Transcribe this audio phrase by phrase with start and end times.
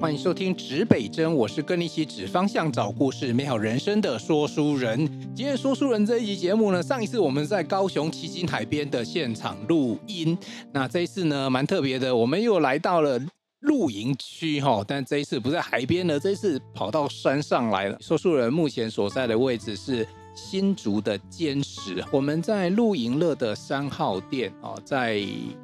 [0.00, 5.06] 欢迎收听指北针，我是跟你一起指方向、找故事、美好人生的说书人。
[5.34, 10.36] 今天说书人这一集节目呢，上一次我们在高雄旗津海边的现场录音，
[10.72, 13.20] 那这一次呢蛮特别的，我们又来到了
[13.60, 17.98] 露营区哈，但这一次不在海边了，这一次跑到山上来了。
[18.00, 20.08] 说书人目前所在的位置是。
[20.34, 25.22] 新竹的尖石，我们在露营乐的三号店哦，在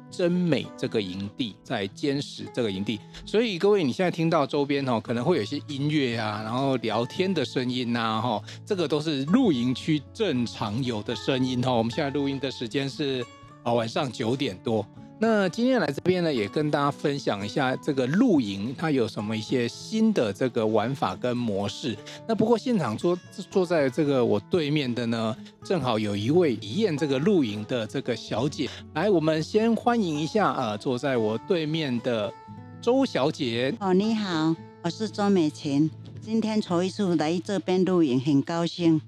[0.09, 11.73] 真美这个营地，在尖石这个营地，所以各位你现在听到周边哦，可能会有些音乐啊，然后聊天的声音呐，哈，这个都是露营区正常有的声音哦。
[11.73, 13.25] 我们现在录音的时间是
[13.67, 14.85] 啊晚上九点多。
[15.19, 21.97] 那今天来这边呢，也跟大家分享一下这个露营它有什么一些新的这个玩法跟模式。
[22.25, 23.17] 那不过现场坐
[23.49, 25.35] 坐在这个我对面的呢，
[25.65, 28.69] 正好有一位体验这个露营的这个小姐。
[28.93, 32.31] 来，我们先欢迎一下啊，坐在我对面的
[32.79, 33.75] 周小姐。
[33.81, 35.91] 哦，你好，我是周美琴，
[36.21, 39.01] 今天头一次来这边露营，很高兴。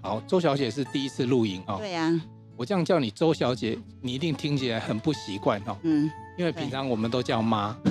[0.00, 1.76] 好，周小姐是第一次露营哦。
[1.78, 2.20] 对呀。
[2.58, 5.76] 我这样叫你周小姐，你一定听起来很不习惯哦。
[5.84, 7.76] 嗯，因为平常我们都叫妈。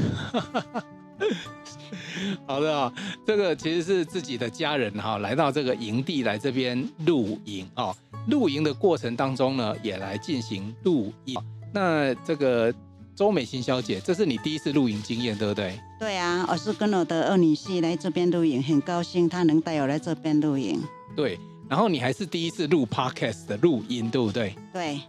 [2.46, 2.92] 好的啊，
[3.26, 7.96] 这个其实是自己的家人哈，来到这个营地来这边露营哦。
[8.28, 11.38] 露营的过程当中呢，也来进行录音。
[11.74, 12.74] 那这个
[13.16, 15.80] 周美琴小姐，这是你第一次露营经验，对不对？
[15.98, 20.78] 对啊，我是跟我的二女婿来这边露营，很高兴她能带我来这边露营。
[21.16, 21.40] 对。
[21.70, 24.56] 然后你还是第一次录 podcast 的录音，对不对？
[24.74, 25.00] 对，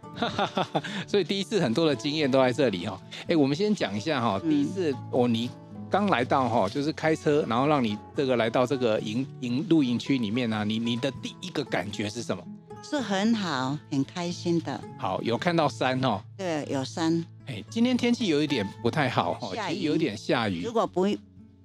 [1.07, 3.01] 所以第一次很多的经验都在这里哈。
[3.29, 5.49] 哎，我们先讲一下哈，第一次哦，你
[5.91, 12.43] 刚来到哈，就是开车，然后让你这个来到这个营营露营区里面呢，你你的第一个感觉是什么？
[12.83, 14.81] 是很好，很开心的。
[14.99, 16.21] 好，有看到山哦。
[16.37, 17.25] 对，有山。
[17.47, 20.63] 哎，今天天气有一点不太好哈，有一点下雨。
[20.65, 21.07] 如果不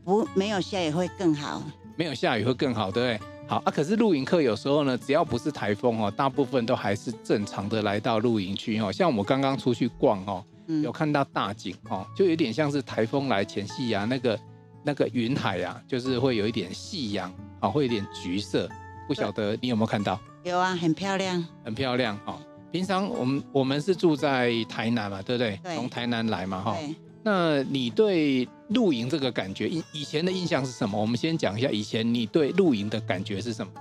[0.04, 1.62] 不没有下雨会更好。
[1.96, 3.33] 没有下雨会更好，对不对？
[3.48, 8.92] 好啊，可是露营客有时候呢，只要不是台风哦，大部分都还是正常的来到露营区哦。
[8.92, 10.44] 像我们刚刚出去逛哦，
[10.82, 14.40] 有看到大景哦，就有点像是台风来前夕啊，那个
[14.84, 18.68] 那个云海啊，就是会有一点夕阳啊，会有点橘色。
[19.08, 20.18] 不晓得你有没有看到？
[20.44, 22.40] 有啊，很漂亮，很漂亮哦。
[22.72, 25.60] 平常我们我们是住在台南嘛，对不对？
[25.62, 25.76] 对。
[25.76, 26.78] 从台南来嘛，哈。
[27.22, 31.00] 那你对露营这个感觉，以以前的印象是什么？
[31.00, 33.72] 我们先讲一下以前你对露营的感觉是什么？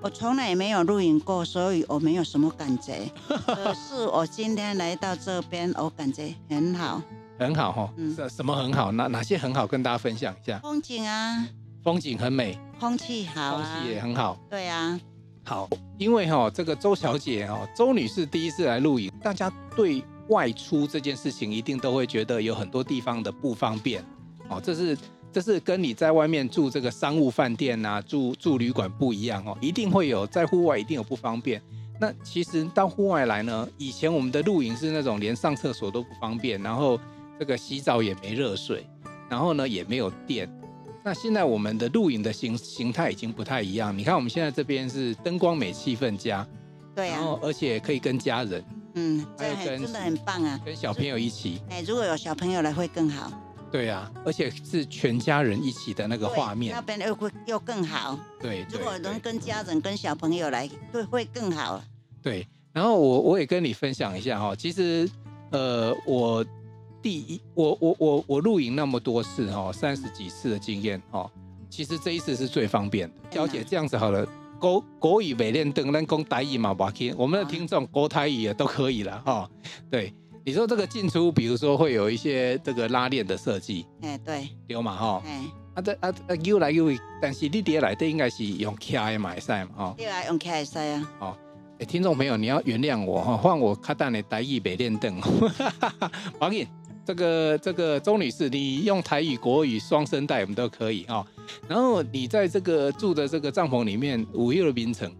[0.00, 3.10] 我从来也没有露营过，所以我没有什么感觉。
[3.26, 7.02] 可是我今天来到这边，我感觉很好，
[7.38, 7.92] 很好哈。
[7.96, 8.92] 嗯，什么很好？
[8.92, 9.66] 哪哪些很好？
[9.66, 10.58] 跟大家分享一下。
[10.60, 11.46] 风景啊，
[11.82, 14.38] 风景很美，空气好啊，空气也很好。
[14.48, 15.00] 对啊，
[15.44, 20.02] 好，因为哈这个周小姐哈周女士第一次来露营，大家对。
[20.28, 24.04] 外出这件事情，一定都会觉得有很多地方的不方便，
[24.48, 24.96] 哦，这是
[25.32, 31.60] 这是跟你在外面住这个商务饭店啊，住住旅馆不一样哦，一定会有在户外一定有不方便。
[32.00, 36.98] 那其实到户外来呢，以前我们的露营是那种连上厕所都不方便，然后
[37.38, 38.86] 这个洗澡也没热水，
[39.28, 40.48] 然后呢也没有电。
[41.04, 46.46] 那现在我们的露营的形形态已经不太一样，你看我们现在这边是灯光美、气氛佳，
[46.94, 48.64] 对啊，然后而且可以跟家人。
[48.94, 50.60] 嗯，这还真的很棒啊！
[50.64, 53.30] 跟小朋友一起，哎，如果有小朋友来会更好。
[53.70, 58.18] 对啊，而且是全家人一起的那个画面，那边又会又更好。
[58.40, 61.82] 对，如果能跟家人、跟小朋友来，会会更好。
[62.22, 65.08] 对，然后我我也跟你分享一下哈，其实
[65.50, 66.44] 呃，我
[67.02, 71.30] 第一，我我我我露营那么多次哈，三十几次的经验哈，
[71.68, 73.14] 其实这一次是最方便的。
[73.30, 74.26] 小姐，这样子好了。
[74.60, 77.14] 国国语美练灯，但讲台语嘛，不听。
[77.16, 79.50] 我们的听众国台语也都可以了哈、哦。
[79.88, 80.12] 对，
[80.44, 85.22] 你说这个进出，比如说会有一些这个拉链的设计，哎，对，有嘛哈。
[85.26, 85.44] 哎，
[85.74, 86.86] 啊这啊啊，又来又，
[87.20, 89.94] 但是你底下来的应该是用卡的买赛嘛哈。
[89.96, 91.12] 对啊，用卡的赛啊。
[91.20, 91.36] 哦，
[91.78, 95.20] 哎，听众朋友，你要原谅我哈，换我卡蛋的台语没练灯。
[96.40, 96.66] 王颖。
[97.04, 101.26] 这个这个周女士，你用台语、国语双声带，我们都可以哈、哦。
[101.66, 105.10] 然后你在这个住的这个帐篷里面，有没有眠床？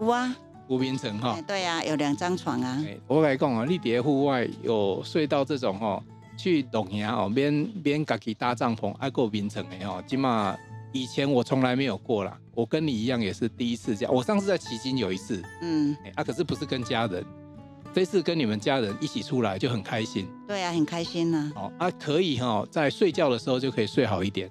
[0.00, 0.34] 有啊，
[0.68, 1.40] 有眠床哈。
[1.46, 2.82] 对啊，有两张床啊。
[3.06, 6.02] 我跟你讲啊，你伫户外有睡到这种哈，
[6.36, 7.52] 去露营哦，免
[7.84, 10.02] 免自己搭帐篷，还够眠床的哦。
[10.06, 10.56] 起码
[10.92, 14.14] 以前我从来没有过啦，我跟你一样也是第一次这样。
[14.14, 17.24] 我上次在奇经有一次，嗯，啊，可是不是跟家人。
[17.94, 21.62] 这次跟你们家人一起出来就很开心，对啊，很开心呢、啊。
[21.62, 24.50] 哦啊，可以哈、哦，在睡觉的时候就可以睡好一点。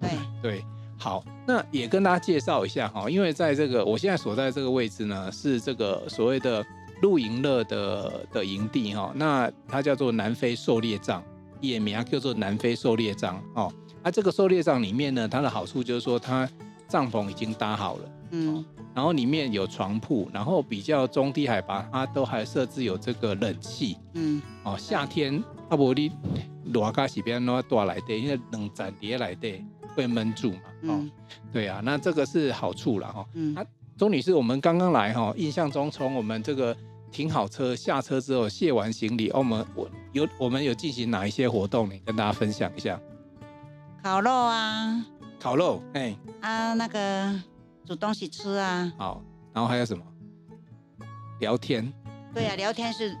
[0.00, 0.64] 对对，
[0.98, 6.64] 好，那也跟大家介绍一下哈，因为在这个我现在所在这个位置呢，是这个所谓的
[7.02, 11.22] 露营乐的的营地哈，那它叫做南非狩猎帐。
[11.58, 13.72] 也名叫做南非狩猎帐哦。
[14.02, 16.46] 那、啊、这个狩猎帐里面呢，它的好处就是说，它
[16.86, 18.02] 帐篷已经搭好了，
[18.32, 18.62] 嗯，
[18.94, 26.12] 然后里面有床铺，然后比较中低海拔，它都还设置有这个冷气，嗯，哦，夏天阿伯你
[26.66, 29.48] 罗卡西边那多来的，因为冷战叠来的
[29.96, 31.10] 会闷住嘛，哦，嗯、
[31.52, 33.20] 对啊，那这个是好处了哈。
[33.20, 33.64] 哦、嗯，啊，
[33.96, 36.76] 钟女士，我们刚刚来哈，印象中从我们这个
[37.10, 41.88] 停好车下车之后卸完行李，哦、我们我有我们有进行哪一些活动？
[41.88, 43.00] 呢跟大家分享一下。
[44.02, 45.04] 烤肉啊，
[45.40, 47.34] 烤肉，哎，啊，那个
[47.84, 49.22] 煮东西吃啊，好，
[49.52, 50.04] 然后还有什么？
[51.40, 51.92] 聊天，
[52.32, 53.16] 对啊，聊天是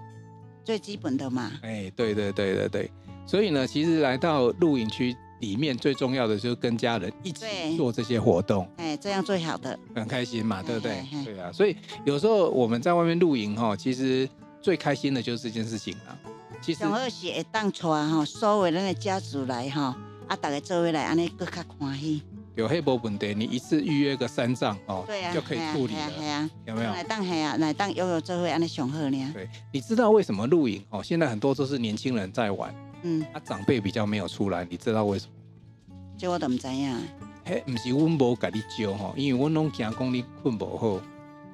[0.64, 1.52] 最基本的嘛。
[1.62, 2.90] 哎，对对对对对，
[3.26, 11.04] 所以呢，其实来到露营区里面最重要的就是跟家人一起做这些活动，哎，这样最好的，很开心嘛，对不对？
[11.24, 14.28] 对啊，所以有时候我们在外面露营哈，其实
[14.60, 16.18] 最开心的就是这件事情啊。
[16.62, 19.96] 其实，上是会当带哈，所有人的家族来哈。
[20.26, 22.20] 啊，大家做回来，安尼更加欢喜。
[22.56, 26.10] 有黑波本的，你一次预约个三张哦，对啊，就可以处理了。
[26.18, 26.90] 系啊，有没有？
[26.90, 29.30] 来当系啊，来当悠悠做会安尼上好呢。
[29.32, 31.00] 对，你知道为什么露营哦？
[31.00, 32.74] 现在很多都是年轻人在玩，
[33.06, 35.94] 嗯，啊，长辈比较没有出来，你知道为什么？
[36.18, 36.98] 这我都唔知影。
[37.44, 41.00] 嘿，唔是阮无甲你招吼，因为阮拢惊讲你困不好，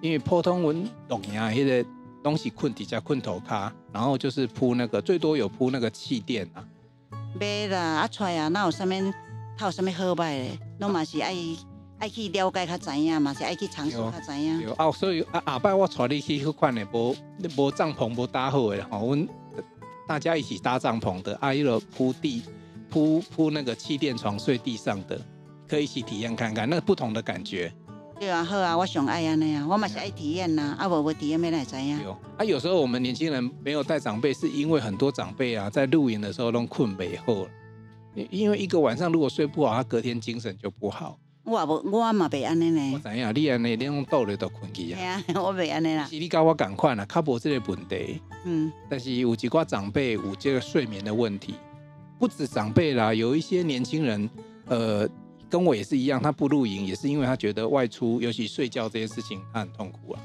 [0.00, 0.74] 因为普通阮
[1.08, 1.88] 露营迄个
[2.22, 6.64] 东西困底下困头卡，然后就是铺那个最多有铺那个气垫啊。
[7.38, 9.12] 没啦，啊出啊，哪有啥物，
[9.58, 10.58] 他有啥物好歹嘞？
[10.78, 11.34] 拢嘛是爱
[11.98, 14.62] 爱去了解较知影嘛，是爱去尝试较知影。
[14.62, 17.14] 有哦，所以啊后摆我带你去迄款的无
[17.58, 19.28] 无帐篷无搭好的吼，阮
[20.06, 22.42] 大家一起搭帐篷的，啊，一路铺地
[22.90, 25.20] 铺铺那个气垫床睡地上的，
[25.68, 27.72] 可以一起体验看看那个不同的感觉。
[28.20, 32.00] 对啊，好啊，我想爱安尼啊，我嘛是爱体验呐，啊无无体验没来知影。
[32.02, 37.48] 有啊，有时候我们年轻人没有带长辈，是因为很多长辈啊，在露营的时候都困袂好了，
[38.30, 41.18] 因为一个晚上如果睡不好，他隔天精神就不好。
[41.44, 42.92] 我无，我嘛袂安尼呢。
[42.94, 44.98] 我知影，你安尼你用倒咧都困去啊。
[44.98, 46.04] 系啊， 我袂安尼啦。
[46.04, 48.20] 是你跟我同款啦，较无这个问题。
[48.44, 48.72] 嗯。
[48.88, 51.54] 但是有几挂长辈有这个睡眠的问题，
[52.18, 54.30] 不止长辈啦，有一些年轻人，
[54.66, 55.08] 呃。
[55.50, 60.20] 跟我也是一样，他不露营也是因为他觉得外出，尤其睡觉这些事情，他很痛苦啊。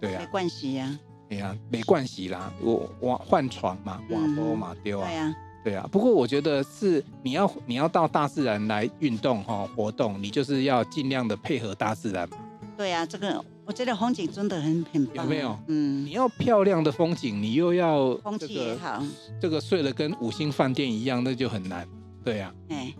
[0.00, 0.98] 对啊，没关系呀。
[1.30, 2.52] 哎呀，没关系啦。
[2.62, 5.08] 我我换床嘛，换波嘛丢啊。
[5.08, 5.34] 对啊，
[5.64, 5.88] 对啊。
[5.90, 12.36] 不过我觉得是你要你要到大自然来运动哈，活动，你就是要尽量的配合大自然嘛。
[12.76, 15.24] 对啊，这个我觉得风景真的很很棒。
[15.24, 15.58] 有没有？
[15.68, 19.02] 嗯，你要漂亮的风景，你又要空气也好，
[19.40, 21.86] 这个睡了跟五星饭店一样，那就很难。
[22.24, 22.52] 对呀。
[22.68, 22.92] 哎。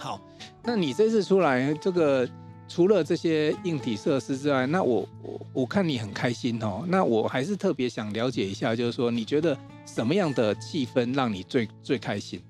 [0.00, 0.20] 好，
[0.62, 2.24] 那你这次出来，这个
[2.68, 6.84] 除了这些硬体设施之外，那我我我看你很开心哦。
[6.86, 9.56] 那我还是特别想了解一下，就是说你觉得
[9.86, 12.40] 什么样的气氛让你最最开心？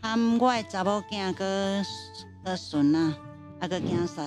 [0.00, 1.82] 含我的查某囝个
[2.44, 3.16] 个孙啊，
[3.60, 4.22] 啊个囝婿，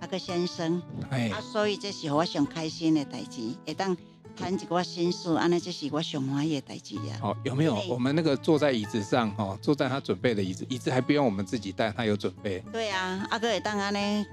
[0.00, 0.80] 啊个先生，
[1.10, 3.96] 哎，啊，所以这是我上开心的代志，会当。
[4.36, 7.18] 谈一个心事，安尼这是我上欢喜的代志呀。
[7.22, 12.60] 哦，有没有我们那个坐在椅子上，哦，坐在他准备的椅子，椅子还不用我们自己带，他有准备。
[12.72, 14.24] 对啊，阿哥会当安尼，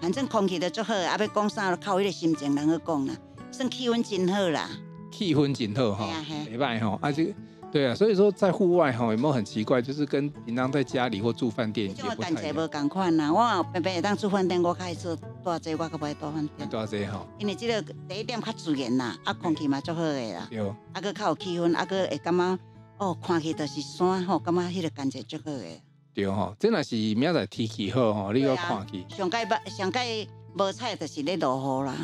[0.00, 3.14] 反正空气都足好，阿要讲啥靠伊个心情人去讲啦，
[3.50, 4.70] 算气氛真好啦。
[5.10, 6.06] 气氛真好哈，
[6.50, 7.34] 没办法哈，啊这个。
[7.72, 9.80] 对啊，所以说在户外哈，有没有很奇怪？
[9.80, 12.34] 就是跟平常在家里或住饭店也不太一样。
[12.34, 16.68] 感觉无同款啦，我平平当住饭店，我开始住这我可不爱住饭店。
[16.68, 20.48] 住这吼，因为这个第一点较自然啦，啊空气嘛足好的啦。
[20.50, 20.74] 有。
[20.92, 22.58] 啊个较有气氛，啊个会感觉
[22.98, 25.64] 哦，看起就是山吼，感觉迄个感觉足好的。
[26.12, 29.04] 对吼，这若是明仔天气好吼，你要看去。
[29.08, 31.94] 上届不上届无彩，就是咧落雨啦。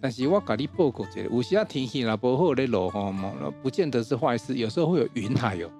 [0.00, 4.56] 但是我跟你报告一下，有时啊天气若不好咧落雨嘛，不见得是坏事。
[4.56, 5.70] 有时候会有云海哟，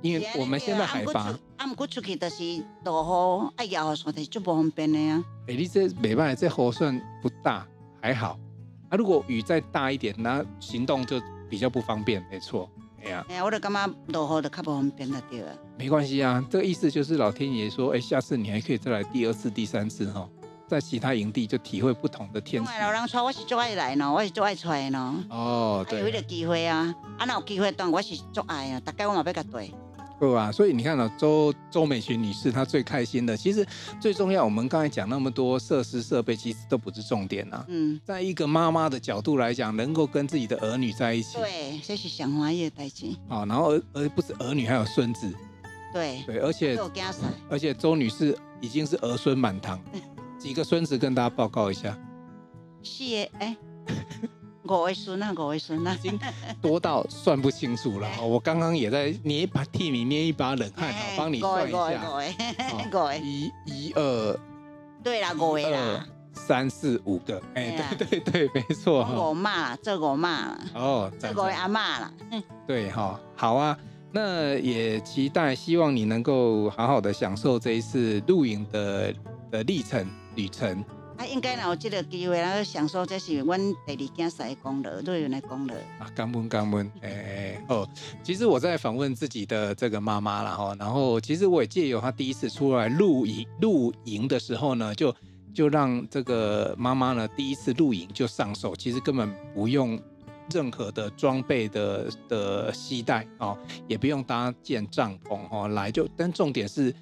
[0.00, 1.36] 因为我们现在海拔。
[1.56, 5.22] 啊，毋过出去就是落雨，哎呀，所以就不方便的呀。
[5.48, 7.66] 哎，你这没办法，这雨算不大，
[8.00, 8.38] 还好。
[8.88, 12.70] 啊，如果雨再大一点，那行动就比较不方便，没错。
[13.02, 15.52] 哎呀，哎呀，我就感觉落雨就较不方便了，对啊。
[15.76, 20.28] 没关系啊，这个意思就是老天爷说，哎，下次你还可以再来第二次、第三次哈。
[20.70, 22.70] 在其他营地就体会不同的天气。
[22.80, 25.24] 老人带我是最爱来呢，我是最爱带呢。
[25.28, 25.98] 哦，对。
[25.98, 29.74] 有一个机会啊，啊，那有机会当我是最爱啊，大概我嘛要甲对。
[30.20, 33.66] 对啊，所以你看到周周美群女士她最开心的，其实
[34.00, 37.64] 最重要，我们刚才讲那么多设施设备，其实都不是重点啊。
[37.66, 38.00] 嗯。
[38.04, 41.36] 在一个妈妈的角度来讲，能够跟自己的儿女在一起。
[41.36, 43.06] 对，这是上欢喜的代志。
[43.28, 45.28] 啊，然后而而不是儿女，还有孙子。
[45.92, 46.22] 对。
[46.24, 46.78] 对，而且
[47.48, 49.80] 而且周女士已经是儿孙满堂。
[50.40, 51.94] 几个孙子跟大家报告一下，
[52.82, 53.56] 是诶，哎，
[54.64, 56.18] 五位孙啊，五位孙啊，已经
[56.62, 58.08] 多到算不清楚了。
[58.22, 62.00] 我刚刚也在捏一把替你捏一把冷汗，好，帮你算一下。
[62.72, 64.40] 五个，一、一、二，
[65.04, 69.06] 对啦，五位啦，三四五个，哎，对对对，没错。
[69.14, 70.58] 我骂了，这我骂了。
[70.74, 72.10] 哦，这个阿骂了。
[72.30, 72.42] 嗯。
[72.66, 73.76] 对哈，好啊，
[74.10, 79.14] 那也期待，希望你能够好好的享受这一次露营的
[79.50, 80.84] 的历程旅程。
[81.16, 85.74] 啊，应该有这个机会，然后享受这是阮第二件事的功劳，对人的功劳。
[85.98, 87.86] 啊，感恩感恩， 哎哎哦，
[88.22, 95.14] 其实我在访问自己的这个妈妈了哈，然后其实我也借由她第一次出来露营露营的时候呢，就
[95.52, 100.00] 就让这个妈妈呢第一次露营就上手，其实根本不用
[100.50, 106.94] 任何的装备的的携带哦，也不用搭建帐篷哦，来就，但重点是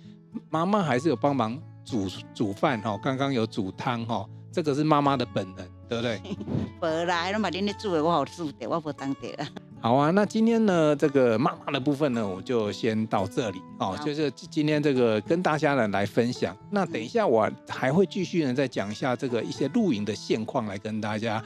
[0.50, 1.56] 妈妈还是有帮忙。
[1.88, 6.20] 煮煮饭哈，刚刚有煮汤哈，这个是妈妈的本能，对不对？
[6.78, 9.48] 不啦，那么恁煮的我好煮的，我不当的了。
[9.80, 13.96] 好啊，那今天呢，这个妈妈的部分呢，我就先到这里哦。
[14.04, 16.56] 就是今天这个跟大家呢来分享。
[16.70, 21.42] 那等一下我还会继续呢再讲一下这个一些露营的现况，来跟大家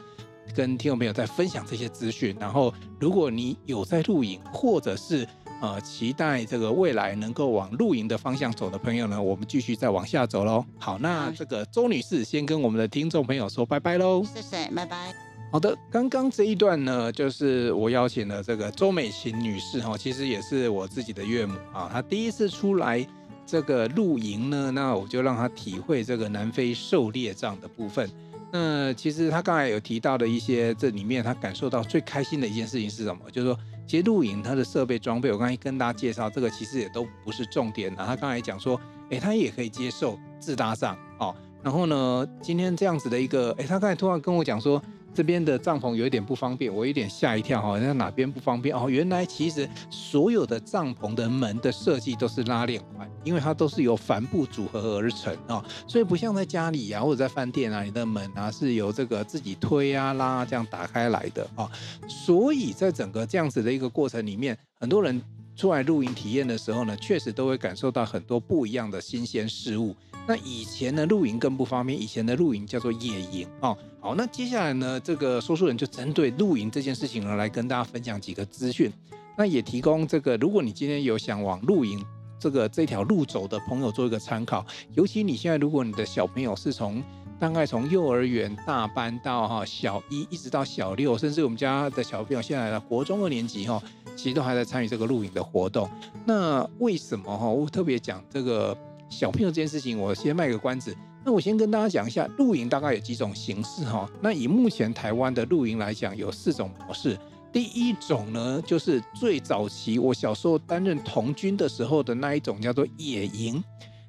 [0.55, 2.35] 跟听众朋友再分享这些资讯。
[2.41, 5.29] 然后，如果你有在露营，或者是
[5.62, 10.64] 呃，期待这个未来能够往露营的方向走的朋友呢，我们继续再往下走喽。
[10.76, 14.25] 好，那这个周女士先跟我们的听众朋友说拜拜喽。
[14.25, 15.14] 谢谢，拜拜。
[15.52, 21.88] 好的，刚刚这一段呢，就是我邀请了这个周美琴女士哈，其实也是我自己的岳母啊。
[21.92, 23.07] 她第一次出来
[23.47, 28.11] 这个露营呢，那我就让她体会这个南非狩猎这样的部分。
[28.50, 33.31] 那其实她刚才有提到的一些，这里面她感受到最开心的一件事情是什么？
[33.31, 33.57] 就是说。
[33.87, 38.07] 其实录影它的设备装备，我刚才跟大家介绍，这个其实也都不是重点啊。
[38.07, 41.35] 他刚才讲说，哎，他也可以接受自搭上哦。
[41.62, 44.83] 然后呢，今天这样子的一个，哎，他刚才突然跟我讲说。
[45.14, 48.88] 这边的帐篷有一点不方便，我有点吓一跳哈，那哪边不方便哦？
[48.88, 61.71] 原来其实所有的帐篷的门的设计都是拉链款，因为它都是由帆布组合而成哦，所以不像在家里啊或者在饭店啊，你的门啊是由这个自己推啊拉这样打开来的啊，
[62.09, 65.21] 所以在整个这样子的一个过程里面，很多人
[65.54, 69.95] 出来露营体验的时候呢，确实都会感受到很多不一样的新鲜事物。
[70.25, 73.76] 那以前的露营更不方便，以前的露营叫做野营哦。
[74.00, 78.91] 好，那接下来呢，这个说书人就针对露营这件事情呢，来跟大家分享几个资讯。
[79.37, 82.05] 那也提供这个，如果你今天有想往露营
[82.38, 84.64] 这个这条路走的朋友做一个参考。
[84.95, 87.02] 尤其你现在，如果你的小朋友是从
[87.41, 93.83] 大概从幼儿园大班到哈小一，一直到小六，甚至我们家的小朋友现在的国中二年级哈，
[94.14, 95.91] 其实都还在参与这个露营的活动。
[96.25, 97.49] 那为什么哈？
[97.49, 98.76] 我特别讲这个。
[99.12, 100.97] 小朋友这件事情，我先卖个关子。
[101.23, 104.11] 那我先跟大家讲一下，露营大概有几种形式哈。
[104.23, 107.16] 那以目前台湾的露营来讲，有四种模式。
[107.52, 113.62] 第一种呢，就是最早期我小时候担任童军的时候的那一种，叫做野营。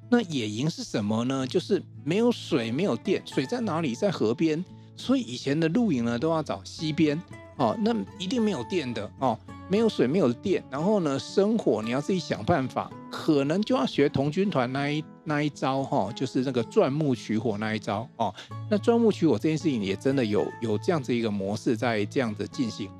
[0.08, 1.46] 那野营是什么呢？
[1.46, 3.94] 就是没有水，没有电，水在哪里？
[3.94, 4.64] 在河边。
[4.96, 7.20] 所以以前的露营呢，都要找溪边
[7.58, 9.38] 哦，那一定没有电的哦。
[9.68, 18.34] 没有水，没有电，然后呢，生火你要自己想办法，可能就要学童军团那一那一招哈，就是那个钻木取火那一招哦。
[18.70, 22.90] 那钻木取火这件事情也真的有有这样子一个模式在这样子进行。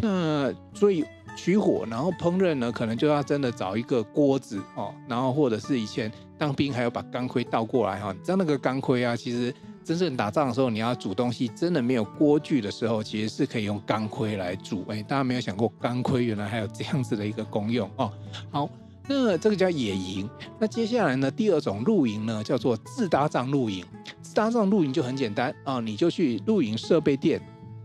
[0.00, 1.04] 那所以
[1.36, 9.54] 取火，然后烹饪呢，可能就要真的找一个锅子哦，然后或者是以前当兵还要把钢盔倒过来哈，你知道那个钢盔啊，其实。
[9.88, 14.84] 真正打仗的时候，你要煮东西，真的没有锅具的时候，其实是可以用钢盔来煮。
[14.88, 18.12] 哎，大家没有想过钢盔原来还有这样子的一个功用哦。
[18.50, 18.68] 好，
[19.08, 20.28] 那这个叫野营。
[20.58, 23.82] 那接下来呢，第二种露营呢，叫做自搭帐露营。
[24.20, 27.40] 自搭帐露营就很简单啊、你就去露营设备店，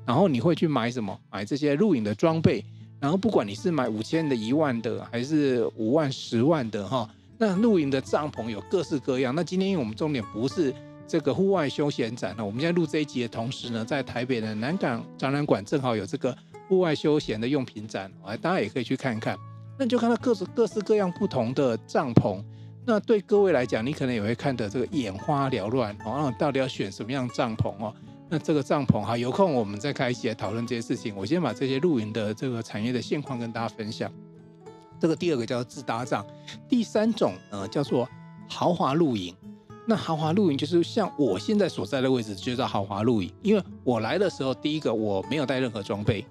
[0.05, 1.17] 然后你会去买什么？
[1.31, 2.65] 买这些露营的装备。
[2.99, 9.33] 然后不管你是买五千的、一万的，还是五万、十万的哈、那露营的帐篷有各式各样。
[9.33, 10.75] 那今天因为我们重点不是。
[11.07, 16.35] 这个户外休闲展呢，我们现在录这一集的同时呢，在台北的南港展览馆正好有这个
[16.67, 19.37] 户外休闲的用品展，哎，大家也可以去看看。
[19.77, 22.43] 那你就看到各式各式各样不同的帐篷。
[22.85, 26.33] 那对各位来讲，你可能也会看得这个眼花缭乱哦。
[26.37, 27.93] 到底要选什么样帐篷哦？
[28.29, 31.15] 那这个帐篷哈，有空我们再开一起来讨论这些事情。
[31.15, 34.11] 我先把这些露营的这个产业的现况跟大家分享。
[34.99, 36.25] 这个第二个叫做自搭帐，
[36.67, 38.07] 第三种呃叫做
[38.49, 39.35] 豪华露营。
[39.85, 43.31] 那豪华露营就是像我现在所在的位置，就叫豪华露营。
[43.41, 46.25] 因为我来的时候，第一个我没有带任何装备，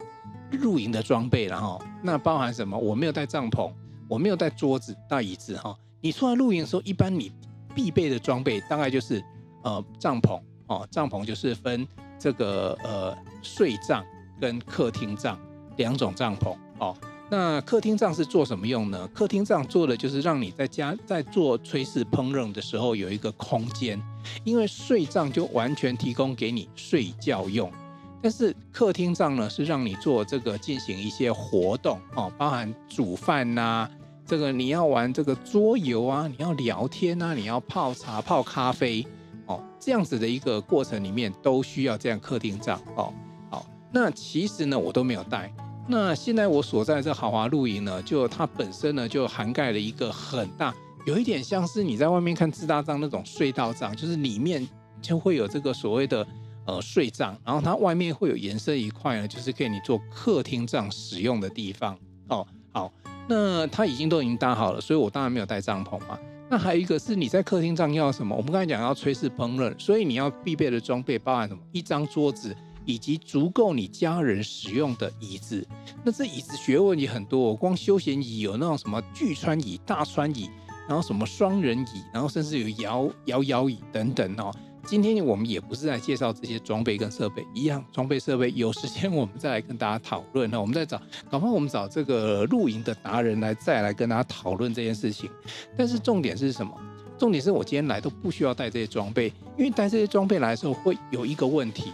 [0.52, 2.76] 露营的装备，然后那包含什么？
[2.78, 3.70] 我没有带帐篷，
[4.08, 5.76] 我没有带桌子、带椅子哈。
[6.00, 7.30] 你出来露营的时候，一般你
[7.74, 9.22] 必备的装备大概就是
[9.62, 11.86] 呃帐篷哦，帐篷就是分
[12.18, 14.02] 这个呃睡帐
[14.40, 15.38] 跟客厅帐
[15.76, 16.96] 两种帐篷哦。
[17.32, 19.08] 那客厅帐是做什么用呢？
[19.14, 23.98] 客厅帐做的就是让你在家在做炊事烹饪的时候有一个空间，
[24.44, 27.72] 因为睡帐就完全提供给你睡觉用，
[28.20, 33.88] 但是客厅帐呢是让你做这个进行一些活动哦，包含煮饭呐、
[34.26, 39.06] 这个你要玩这个桌游啊，你要聊天啊，你要泡茶泡咖啡
[39.46, 43.10] 哦，这样子的一个过程里面都需要这样客厅帐哦。
[43.48, 45.50] 好，那其实呢我都没有带。
[45.88, 50.72] 那现在我所在的这豪华露营呢，就它本身呢就涵盖了一个很大，
[51.04, 54.66] 有一点像是你在外面看自搭帐那种隧道帐，就是里面
[55.00, 56.26] 就会有这个所谓的
[56.66, 61.98] 呃睡帐，然后它外面会有延伸一块呢，就是给你做客厅帐使用的地方。
[62.28, 62.90] 哦，好，
[63.28, 66.16] 那它已经都已经搭好了，所以我当然没有带帐篷嘛。
[66.48, 68.36] 那还有一个是你在客厅帐要什么？
[68.36, 71.60] 我们刚才讲要炊事烹饪，所以你要必备的装备包含什么？
[71.72, 72.56] 一张桌子。
[72.84, 75.66] 以及足够你家人使用的椅子，
[76.04, 77.54] 那这椅子学问也很多哦。
[77.54, 80.50] 光休闲椅有那种什么巨川椅、大川椅，
[80.88, 84.52] 然后什么双人椅，然后甚至有摇摇摇椅等等哦。
[84.84, 90.50] 今天我们也不是在介绍这些装备跟设备，一样装备设备有时间我们再来跟大家讨论。
[90.50, 95.30] 那我们再找，搞不好我们找这个露营的达人来再来跟大家讨论这件事情。
[95.78, 96.76] 但是重点是什么？
[97.16, 101.92] 重点是我今天来都不需要带这些装备，因为带这些装备来的时候会有一个问题。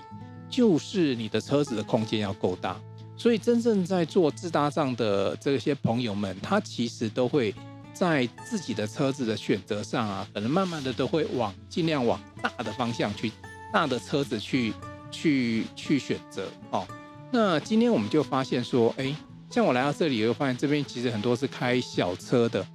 [0.50, 2.76] 就是你的车子的空间要够大，
[3.16, 7.54] 所以真正在做自搭帐的这些朋友们，他其实都会
[7.92, 13.30] 在自己的车子的选择上啊，可能慢慢的都会往尽量往大的方向去，
[13.72, 14.72] 大的车子去
[15.10, 16.86] 去去选择哦。
[17.30, 19.14] 那今天我们就发现说，哎，
[19.50, 22.66] 像我来到这里，又发现这边其实很多是开小车的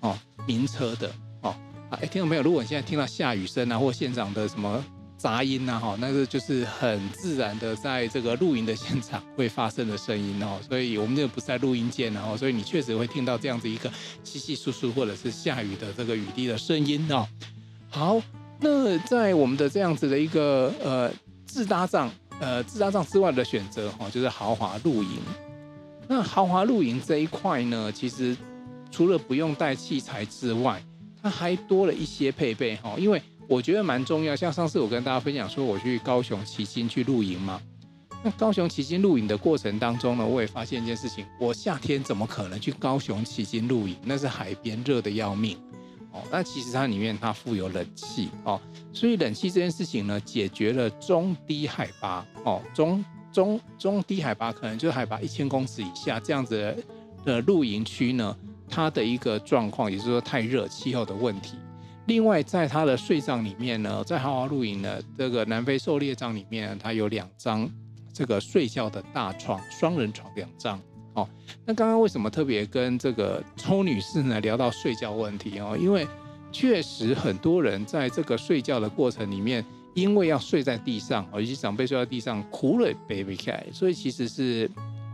[0.00, 1.10] 哦，民车的
[1.42, 1.54] 哦。
[1.90, 2.42] 哎，听到没有？
[2.42, 4.84] 如果你现在听到下雨声啊，或现场的什么。
[5.20, 13.92] 杂音呐，哈，那个就是很自然的，在这个露营的现场会发生的声音哦，所以我们这个不是在录音间哦，所以你确实会听到这样子一个
[14.24, 17.28] 稀稀疏疏或者是下雨的这个雨滴的声音哦。
[17.90, 18.18] 好，
[18.60, 21.12] 那在我们的这样子的一个呃
[21.44, 25.18] 自搭帐呃自搭帐之外的选择哈，就是豪华露营。
[26.08, 28.34] 那豪华露营这一块呢，其实
[28.90, 30.82] 除了不用带器材之外，
[31.22, 33.20] 它还多了一些配备哈，因为。
[33.50, 37.60] 我觉得蛮重要，像上次我跟大家分享说，我去高雄旗津去露营嘛。
[38.22, 43.96] 那高雄旗津露营的过程当中呢，我也发现一件事情，我夏天怎么可能去高雄旗津露营？
[44.04, 45.58] 那是海边，热的要命
[46.12, 46.22] 哦。
[46.30, 48.60] 那其实它里面它附有冷气哦，
[48.92, 56.72] 所以冷气这件事情呢，解决了中低海拔哦，中中中低海拔可能就是海拔一千公尺以下这样子
[57.24, 58.36] 的露营区呢，
[58.68, 61.56] 它的一个状况，也就是说太热气候的问题。
[62.10, 67.70] 另外，在他的睡帐里面呢，在豪华露营的这个南非狩猎帐里面，它有两张
[68.12, 70.76] 这个睡觉的大床，双人床两张。
[71.14, 71.28] 哦，
[71.64, 75.78] 那刚刚为什么特别跟这个周女士呢聊到睡觉问题哦？
[75.80, 76.04] 因为
[76.50, 84.68] 确实很多人在这个睡觉的过程里面，因为要睡在地上，尤其长辈睡在地上，苦了 baby cat，，所以其实是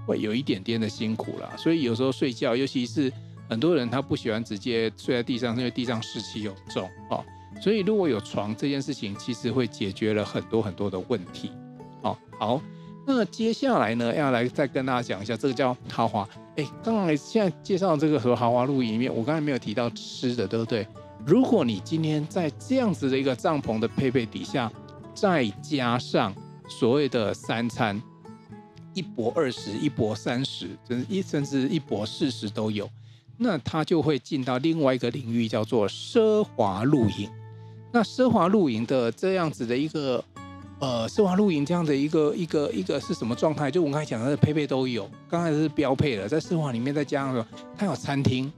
[0.06, 1.52] 会有一点点的辛苦啦。
[1.58, 3.12] 所以有时候睡觉，尤其是。
[3.48, 7.24] 很多人他不喜欢直接睡在地上，因为地上湿气又重哦。
[7.60, 11.50] 所以如果有床这件事情，其实会解决了很多很多的问题。
[12.02, 12.60] 哦，好，
[13.06, 16.28] 那接下来呢，要来再跟大家讲一下，这个叫豪华。
[16.56, 20.86] 哎，刚才现在介绍这个和豪华露营里面，我刚才没有提到吃的，对不对？
[21.24, 24.70] 如果你今天在这样子的一个帐篷的配备底下，
[25.14, 26.34] 再加上
[26.68, 28.00] 所谓的三餐，
[28.92, 32.88] 一博二十，一博三十，甚至一甚至一博四十都有。
[33.38, 37.28] 那它就会进到另外一个领域，叫做奢华露营。
[37.92, 40.22] 那奢华露营的这样子的一个，
[40.80, 43.70] 呃，奢华露营这样的一个一个一个是什么状态？
[43.70, 47.46] 就我刚才讲的配备都有，刚才是标配了，在奢华里面再加上说，
[47.76, 48.52] 它有餐厅，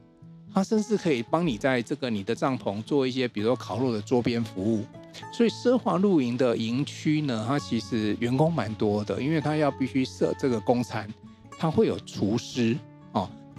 [0.53, 4.85] 它甚至可以帮你在这个你的帐篷做一些，比如说烤肉的桌边服务。
[5.33, 11.13] 所以奢华露营的营区呢，它其实员工蛮多的，因为它要必须设这个供餐，
[11.59, 12.77] 它会有厨师。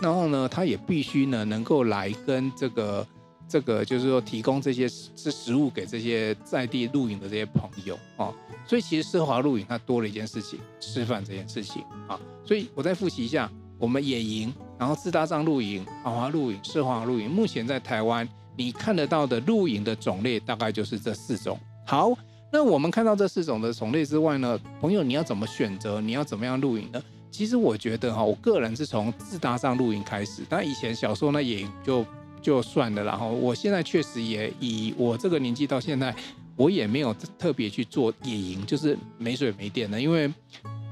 [0.01, 3.05] 然后呢，他也必须呢能够来跟这个
[3.47, 8.33] 这个，就是说提供这些食食物给这些在地露营的这些朋友啊。
[8.65, 12.19] 所以其实奢华露营它多了一件事情，吃饭这件事情啊。
[12.45, 21.59] 所以我再复习一下，我们野营，然后自搭帐露营、豪华露营、奢华露营，目前在台湾你看得到的露营的种类大概就是这四种。
[21.85, 22.13] 好，
[22.53, 25.99] 那我们看到这四种的种类之外呢，朋友你要怎么选择？
[25.99, 27.01] 你要怎么样露营呢？
[27.31, 32.05] 其实我觉得哈，我个人是从自搭帐露营开始，但以前小时候那也就
[32.41, 33.03] 就算了。
[33.03, 36.13] 然后我现在确实也以我这个年纪到现在，
[36.55, 40.01] 我也没有特别去做野营，就是没水没电的。
[40.01, 40.31] 因为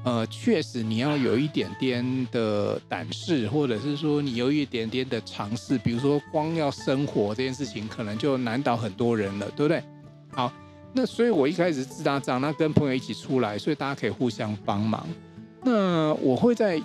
[0.04, 9.82] 呃，确实你要有一点点的胆识，或者是说你有一点点的尝试，比如说光要生火这件事情，可能就难倒很多人了，对不对？
[10.30, 10.50] 好，
[10.94, 15.06] 那所以我一开始自打仗，那跟朋友一起出来，所以大家可以互相帮忙。
[15.62, 16.80] 那我会在，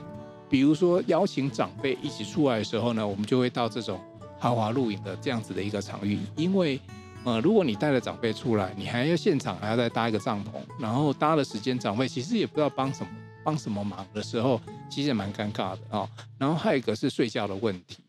[0.49, 3.99] 比如说邀请长辈一起出来的时候呢，我们就会到这种
[4.39, 6.79] 豪华露营的这样子的一个场域，因为。
[7.25, 13.07] 呃，如果你带了长辈出来，你还要现场还要再搭一个帐篷，然后搭的时间，长辈其实也不知道帮什么
[13.45, 14.59] 帮什么忙的时候，
[14.89, 16.05] 其实也蛮尴尬的啊、
[16.37, 17.99] 然后还有一个是睡觉的问题。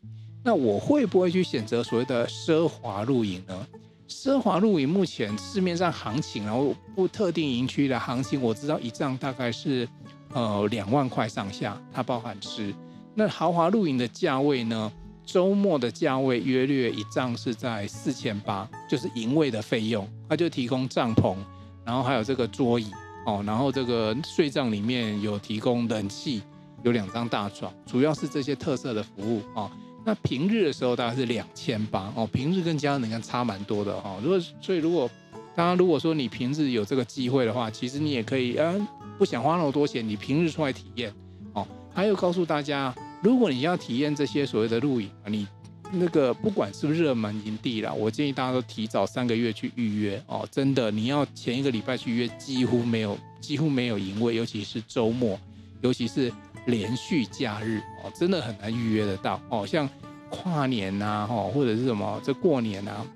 [0.42, 3.66] 那我会不会去选择所谓的奢华露营呢？
[4.08, 9.88] 奢华露营目前市面上行情，然后不特定营区的行情，我知道一帐大概是
[10.34, 12.74] 呃两万块上下，它包含吃。
[13.14, 14.92] 那豪华露营的价位呢？
[15.24, 21.34] 周末的价位约略一帐是在四千八，就是营位的费用，它就提供帐篷，
[21.82, 22.90] 然后还有这个桌椅
[23.24, 26.42] 哦，然后这个睡帐里面有提供冷气，
[26.82, 29.70] 有两张大床，主要是这些特色的服务哦。
[30.04, 34.20] 那平日的时候大概是两千八哦，平日跟家人你看差蛮多的哦。
[34.22, 35.08] 如果所以如果
[35.54, 38.86] 当然如果说你平日有这个机会的话，其实你也可以，嗯，
[39.18, 41.12] 不想花那么多钱，你平日出来体验
[41.52, 41.66] 哦。
[41.92, 42.94] 还有告诉大家。
[43.22, 45.48] 如果你要体验这些所谓的露营啊，你
[45.92, 50.46] 那个不管是不是热门营地啦，我建议大家都提早三个月去预约哦。
[50.50, 55.40] 真的，你要前一个礼拜去约，几乎没有，几乎没有营位，尤其是周末，
[55.80, 56.30] 尤其是
[56.66, 59.66] 连续假日哦，真的很难预约得到哦。
[59.66, 59.88] 像
[60.28, 63.06] 跨年呐，哈，或者是什么这过年啊，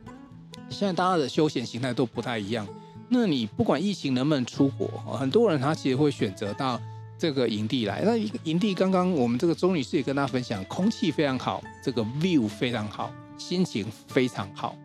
[0.71, 2.67] 现在大家的休闲形态都不太一样。
[3.09, 4.87] 那你不管疫情能不能出国，
[5.19, 6.81] 很多人他其实会选择到。
[7.21, 14.77] 这个营地来，那营地刚刚我们这个周女士也跟大家分享，空气非常好，这个 view 非常好，心情非常好。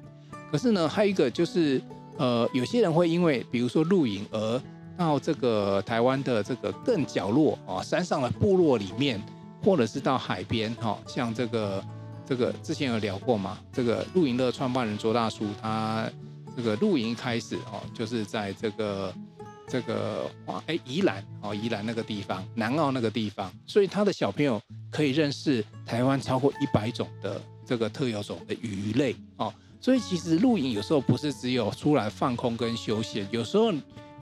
[0.52, 1.80] 可是呢，还有一个就是，
[2.18, 4.60] 呃，有些人会因为比如说露营而
[4.98, 9.22] 到这个台湾的这个更角落啊，山上的部落里面，
[9.64, 11.86] 或者是到海边哈，像这个
[12.26, 16.10] 这个之前有聊过嘛，这个露营的创办人卓大叔，他
[16.56, 19.14] 这个露营开始哦，就是在这个。
[19.66, 24.62] 这个哇，哎，宜兰哦，宜兰那个地方，南澳那个地方，所以他的小朋友
[24.92, 29.52] 可以认识台湾超过一百种的这个特有种的鱼类哦。
[29.80, 33.72] 所以其实露营有时候不是只有出来放空跟休闲，有时候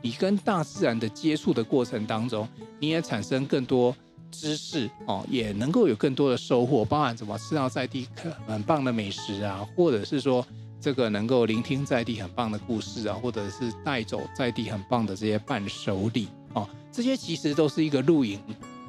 [0.02, 2.48] 你跟大自然的接触的过程当中，
[2.80, 3.94] 你也产生更多
[4.30, 8.08] 知识哦，也能够有更多的收获，包含怎么吃到在地
[8.48, 10.46] 很棒的美食啊，或者是说。
[10.82, 18.40] 这个能够聆听在地很棒的故事啊，或者是带走在地很棒的这些伴手礼哦，这些其实都是一个露营，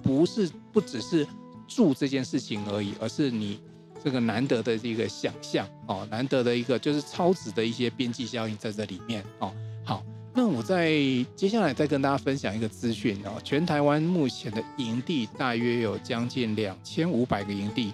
[0.03, 1.27] 不是不只是
[1.69, 3.61] 住这件事情而已，而是你
[4.03, 9.53] 这个难得的一个想象哦，难得的一个就是超值的一些边际效应在这里面哦。
[9.85, 10.03] 好，
[10.35, 10.91] 那我在
[11.37, 17.93] 接下来再跟大家分享一个资讯哦，全台湾目前的营地大约有将近两千五百个营地。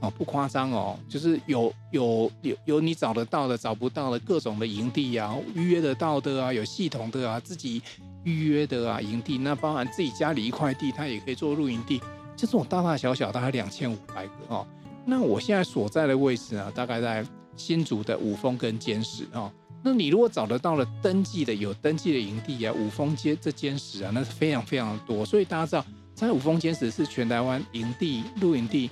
[0.00, 7.82] 哦，不夸张哦，就是有有有有你找得到的，找不到的各种的营地啊，预约得到的啊，有系统的啊，自己
[8.22, 11.98] 预约的啊，营地，那包含自己家里一块地，它也可以做露营地，
[12.36, 14.64] 就这种大大小小大概两千五百个哦。
[15.04, 19.50] 那我现在所在的位置呢，大概在新竹的五峰跟尖石哦。
[19.82, 25.26] 那你如果找得到了登记的有登记的营地啊，五峰街这尖石啊，那是非常非常多。
[25.26, 25.84] 所以大家知道，
[26.14, 28.88] 在五峰尖石是全台湾营地露营地。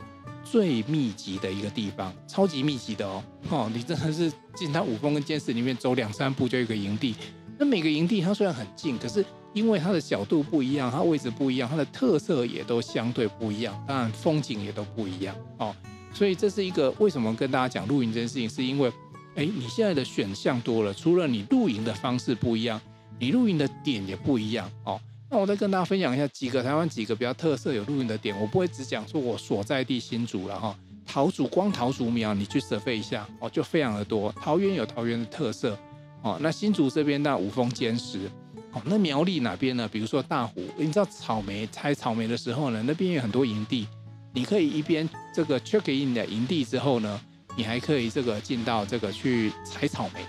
[0.50, 7.14] 最密集的一个地方，超级密集的哦，哦，你真的是进它五峰跟尖石里面走两三步就有一个营地。
[7.58, 15.74] 那每个营地它虽然很近，可是因为它的角度不一样，它位置不一样，它的特色也都相对不一样，当然风景也都不一样哦。
[16.12, 18.88] 所以这是一个为什么跟大家讲露营这件事情，是因为，
[19.34, 22.80] 哎，你现在的选项多了，除了你露营的方式不一样，
[23.18, 25.00] 你露营的点也不一样哦。
[25.28, 34.30] 那我再跟大家分享一下几个台湾几个比较特色有露营的点，我不会只讲说我所在地新竹了哈，桃竹光桃竹苗你去 survey 一下哦，就非常的多。
[34.40, 35.76] 桃园有桃园的特色
[36.22, 38.30] 哦，那新竹这边那五峰尖石
[38.70, 39.88] 哦，那苗栗哪边呢？
[39.90, 43.88] 比如说大湖，你知道草莓采草莓的时候呢，那边有很多营地，
[44.32, 47.20] 你可以一边这个 check in 的营地之后呢，
[47.56, 50.20] 你还可以这个进到这个去采草莓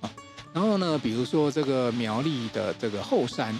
[0.00, 0.10] 啊。
[0.54, 3.54] 然后呢，比如说这个苗栗的这个后山。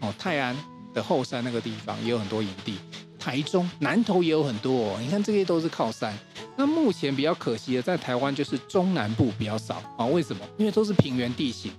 [0.00, 0.56] 哦，泰安
[0.92, 2.78] 的后山那个地方也有很多营地，
[3.18, 4.98] 台中南投也有很多哦。
[5.00, 6.12] 你看这些都是靠山。
[6.56, 10.04] 那目前比较可惜的，在台湾就是中南部比较少啊。
[10.06, 10.44] 为什么？
[10.58, 11.72] 因为都是平原地形，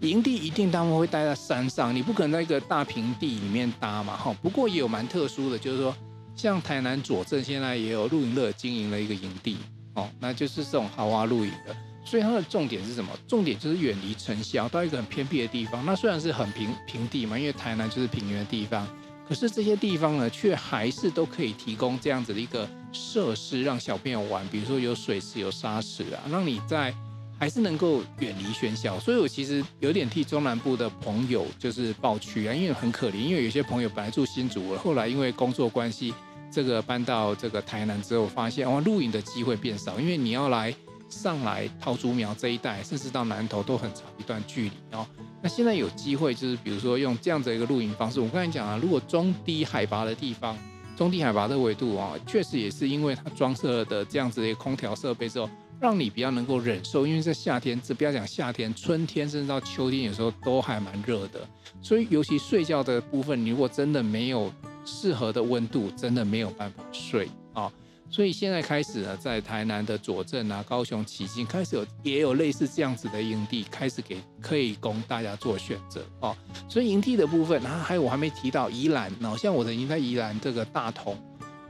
[0.00, 4.16] 营地一定他们会待在山上，你不可能在一个大平地里面搭嘛。
[4.16, 5.96] 哈，不过也有蛮特殊的，就是说
[6.36, 9.56] 像台南左镇现在也有露营乐经营了一个营地
[9.94, 11.76] 哦，那就是这种豪华露营的。
[12.08, 13.10] 所以它的重点是什么？
[13.26, 15.84] 重点就是远离尘嚣，到一个很偏僻的地方。
[15.84, 18.88] 那虽然是很平平地嘛，因为台南就是平原的地方，
[19.28, 24.46] 可是这些地方呢，却还是都可以提供这样子的一个设施，让小朋友玩。
[24.48, 26.94] 比如说有水池、有沙池啊，让你在
[27.38, 28.98] 还是能够远离喧嚣。
[28.98, 36.14] 所以我其实有点替中南部的朋友就是抱屈啊，因为很可怜，因为有些朋友本来住新竹了，后来因为工作关系。
[36.50, 40.74] 这个搬到这个台南之后，发现哇，露营的机会变少，因为你要来
[41.08, 45.06] 上来桃竹苗这一带，甚至到南投都很长一段距离哦。
[45.42, 50.56] 那现在有机会，就是比如说用这样子一个露营方式，我刚才讲啊，如果中低海拔的地方，
[50.96, 55.48] 中低海拔的纬度啊，确实也是因为它装设的这样子的一个空调设备之后，
[55.80, 61.40] 让你比较能够忍受，因为在夏天，这不要讲夏天，春天甚至到秋天，有时候都还蛮热的。
[61.80, 64.52] 所以尤其睡觉的部分，你如果真的没有。
[64.90, 67.70] 适合的温度真的没有办法睡啊、
[68.10, 76.34] 所以现在开始呢，在台南的左镇啊、高雄旗津开始有也有类似这样子的营地，开始给可以供大家做选择哦。
[76.68, 81.16] 所以营地的部分，然后还有我还没提到宜兰，哦，像我曾经在宜兰这个大同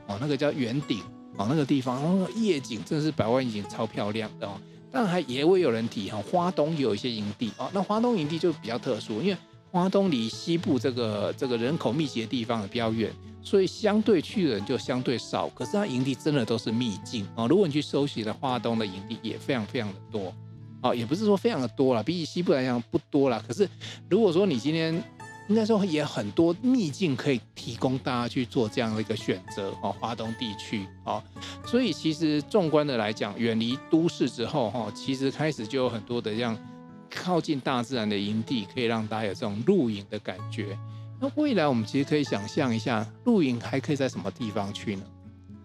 [0.07, 1.01] 哦，那个叫圆顶
[1.35, 2.01] 哦，那个地方，
[2.35, 4.59] 夜景真的是百万夜景，超漂亮的哦。
[4.91, 9.37] 当然还也会有人提哈，花东有一些营地哦，那花东营地就比较特殊，因为。
[9.71, 15.47] 花东离西部这个这个人口密集的地方比较远，所以相对去的人就相对少。
[15.49, 17.45] 可是它营地真的都是秘境啊！
[17.47, 20.33] 如果你去搜寻的花东的营地也非常非常的多，
[20.81, 23.43] 啊，也不是说非常的多了，比起西部来讲不多了。
[23.47, 23.69] 可是
[24.09, 24.91] 如果说你今天
[25.49, 31.23] 应该说也很多秘境可以提供大家去做这样的一个选择哦，花东地区啊，
[31.65, 36.57] 所以其实纵观的来讲，远离都市之后哈，其实开始就有很多的这样。
[37.09, 40.77] 靠近大自然的营地，可以让大家有这种露营的感觉。
[41.19, 45.03] 那未来我们其实可以想象一下，露营还可以在什么地方去呢？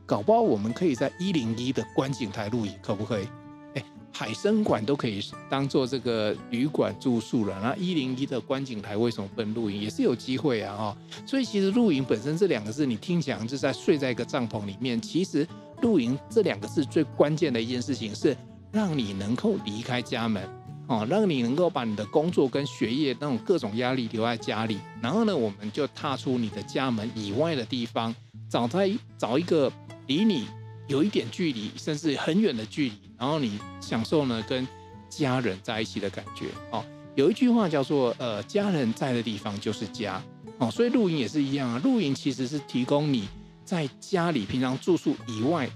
[0.06, 3.26] 搞不好我们可以在一零一的观景台露营，可不可以？
[3.74, 7.58] 哎，海生馆都可以当做这个旅馆住宿了。
[7.62, 9.80] 那一零一的观景台为什么不能露营？
[9.80, 10.76] 也是有机会啊！
[10.76, 15.00] 哈，所以其实露营本身这两个字，你听起来就是在睡在一个帐篷里面。
[15.00, 15.46] 其实
[15.82, 18.36] 露营这两个字最关键的一件事情是
[18.72, 20.48] 让你能够离开家门。
[20.86, 28.14] 哦，让你能够把你的工作跟学业那种各种压力留在家里，然后呢，我们就踏出你的家门以外的地方，
[28.50, 29.72] 找在找一个
[30.06, 30.46] 离你
[30.86, 34.68] 有一点距离，甚至很远的距离，然后你享受呢跟
[35.08, 36.46] 家人在一起的感觉。
[36.70, 40.22] 哦，有一句话叫做呃，家人在的地方就是家。
[40.58, 43.26] 哦，所以露营也是一样啊，露营其实是提供你
[43.64, 45.68] 在家里平常住宿以外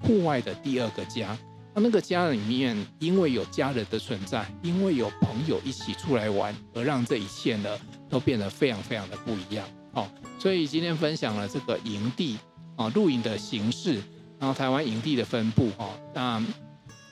[0.00, 1.36] 户外的第二个家。
[1.80, 10.08] 那个家里面，因为有家人的存在，因为有朋友一起出来玩，而让这一切呢都变得非常非常的不一样哦。
[10.38, 12.38] 所以今天分享了这个营地
[12.76, 13.94] 啊，露营的形式，
[14.38, 16.42] 然后台湾营地的分布哈，那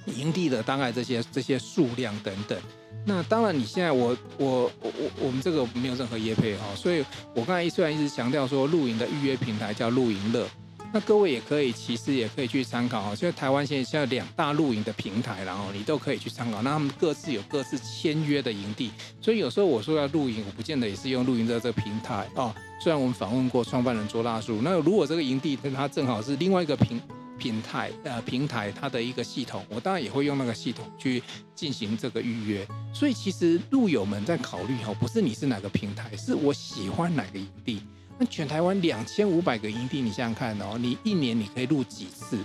[0.07, 2.59] 营地的大概这些这些数量等等。
[3.07, 7.05] 那当然，你现在我我我我们这个没有任何业配哈，所以
[7.35, 10.47] 我刚才虽然一直强调说露营的预约平台叫露营乐。
[10.93, 13.15] 那各位也可以，其实也可以去参考哦。
[13.15, 16.63] 现在台湾现在两大露营的平台，然后你都可以去参考。
[16.63, 22.55] 那他们各自有各自签约的营地，所以有时候我说要露营，我不见得也是用露营的这个平台哦。
[22.81, 27.01] 虽然我们访问过创办人卓大叔，那如果这个营地跟他正好是另外一个平
[27.39, 31.23] 平台呃平台，它的一个系统，我当然也会用那个系统去
[31.55, 32.67] 进行这个预约。
[32.95, 37.83] 所以其实露友们在考虑哦，不是你是哪个平台，是我喜欢哪个营地。
[38.19, 42.37] 那全台湾两千五百个营地，你想想看哦，你一年你可以录几次？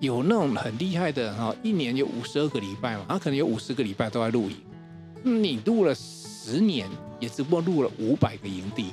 [0.00, 4.56] 有那种很厉害的哈，一年有五十二个礼拜嘛，他可能有五十个礼拜都在露营。
[5.22, 6.88] 你录了十年，
[7.20, 8.92] 也只不过录了五百个营地。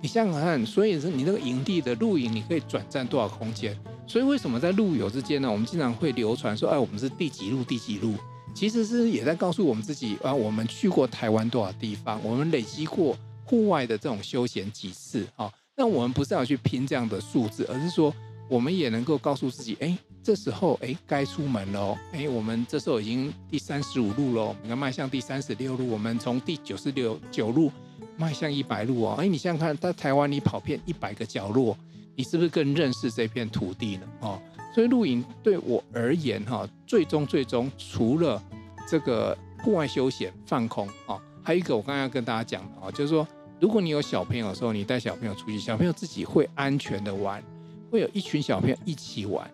[0.00, 3.78] 你想想看，所以是你那个营地的露营，你可以转战多少空间？
[4.08, 5.50] 所以为什么在露友之间呢？
[5.50, 8.14] 我们经常会流传说，哎，我们是第几路第几路，
[8.54, 15.52] 其实是也在告诉我们自己啊，我们去过台湾多少地方，我们累积过户外的这种休闲几次啊。
[15.78, 18.12] 那我们不是要去拼这样的数字，而是说
[18.48, 27.70] 我们也能够告诉自己，哎，这时候哎该出门喽，哎，我们这时候已经第三十五路喽，你要迈向第三十六路，我们从第九十六九路
[28.16, 31.76] 迈向一百路哦，哎，你想想看，在台湾你跑遍一百个角落，
[32.14, 34.08] 你是不是更认识这片土地呢？
[34.20, 34.40] 哦，
[34.74, 38.42] 所以露营对我而言哈，最终最终除了
[38.88, 43.28] 这个户外休闲放空啊，还有一个我刚刚要跟大家讲的啊，就是说。
[43.58, 47.42] 如果你有小朋友的时候，你带小朋友出去，小朋友自己会安全的玩，
[47.90, 49.50] 会有一群小朋友一起玩，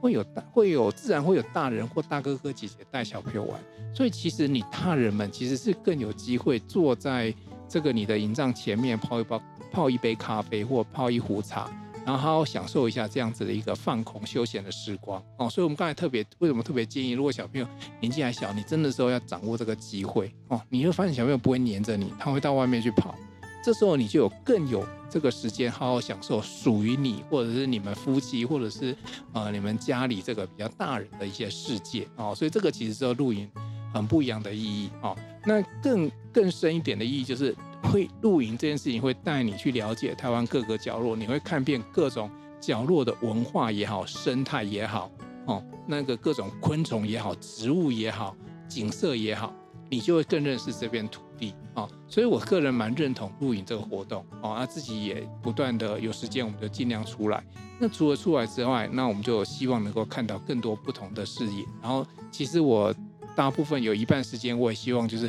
[0.00, 3.60] 会有大会有自然会有大人或大哥哥姐姐带小朋友玩，
[3.94, 7.34] 所以其实你大人们其实是更有机会坐在
[7.68, 11.70] 这个你的营帐前面泡一包泡一杯咖啡或泡一壶茶，
[12.06, 15.48] 然后好好享受一下这样子的一个放空休闲的时光哦。
[15.50, 17.66] 所以，我们刚才特别为什么特别建议，如果小朋友
[18.00, 20.60] 年纪还小，你真的时候要掌握这个机会哦。
[20.70, 23.14] 你会发现小朋友不会黏着你，他会到外面去跑，
[23.62, 28.96] 这时候你就有更有这个时间好好享受属于你或者是你们夫妻或者是
[29.32, 32.34] 呃你们家里这个比较大人的一些世界哦。
[32.36, 33.48] 所以，这个其实是露营
[33.94, 35.16] 很不一样的意义哦。
[35.44, 37.54] 那更更深一点的意义就是。
[37.90, 45.10] 会露营这件事情会带你去了解台湾各个角落，你会看遍各种角落的文化也好，生态也好，
[45.46, 48.36] 哦，那个各种昆虫也好，植物也好，
[48.68, 49.52] 景色也好，
[49.90, 51.88] 你就会更认识这片土地啊。
[52.06, 57.42] 所以我个人蛮认同露营这个活动哦，那自己也不断的有时间，我们就尽量出来。
[57.80, 61.64] 那除了出来之外，那我们就希望能够看到更多不同的视野。
[61.82, 62.94] 然后，其实我
[63.34, 65.28] 大部分有一半时间，我也希望就是。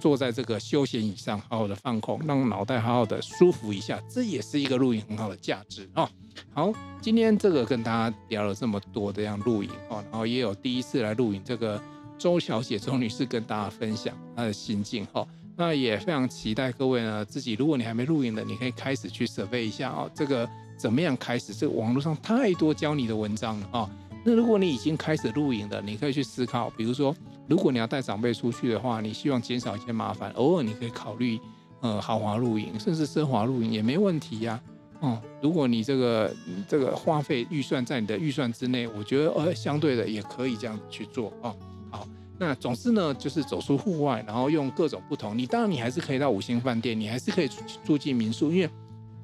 [0.00, 6.08] 坐在这个休闲椅上，好好的放空，让脑袋好好的舒服一下，这也是一个露营很好的价值哦。
[6.54, 11.78] 好，今天这个跟大家聊了这么多的这样露营哦，然后也有第一次来露营这个
[12.18, 15.26] 周小姐周女士跟大家分享她的心境哈、
[15.56, 21.54] 那也非常期待各位呢，自己如果你还没露营的，你可以开始去 survey 一下哦，这个怎么样开始？
[21.54, 23.90] 这个网络上太多教你的文章了啊。
[24.24, 27.14] 那如果你已经开始露营的，你可以去思考，比如说，
[27.48, 31.38] 如果你要带长辈出去的话，你希望减少一些麻烦，偶尔你可以考虑，
[31.80, 34.60] 呃，豪华露营，甚至奢华露营也没问题呀、
[34.98, 36.34] 哦，如果你这个
[36.68, 41.54] 这个花费预算在你的预算之内，我觉得呃，相对的也可以这样去做哦。
[42.38, 47.48] 那总之呢，就是走出户外，然后用各种不同，你当然你还是可以到五星饭店，你还是可以
[47.84, 48.70] 住进民宿，因为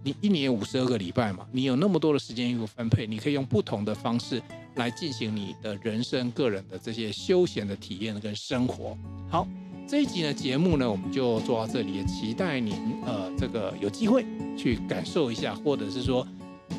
[0.03, 4.43] 你一年五十二个礼拜嘛，你有那么多的时间有分配，你可以用不同的方式。
[4.77, 8.97] 来进行你的人生、个人的这些休闲的体验跟生活。
[9.29, 9.47] 好，
[9.87, 12.73] 这一集的节目呢，我们就做到这里，也期待您
[13.05, 14.25] 呃这个有机会
[14.57, 16.27] 去感受一下，或者是说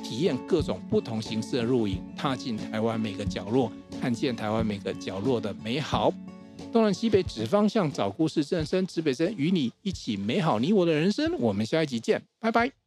[0.02, 6.14] 体验各种不同形式的露营，踏进台湾每个角落，看见台湾每个角落的美好。
[6.72, 11.38] 东南西北指方向，找故事，正身指北针与你一起美好你我的人生。
[11.40, 12.83] 我们下一集见，拜拜。